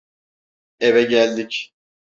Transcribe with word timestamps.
Eve 0.79 1.03
geldik. 1.03 1.73